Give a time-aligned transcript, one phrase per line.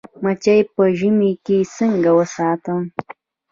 [0.23, 2.81] مچۍ په ژمي کې څنګه وساتم؟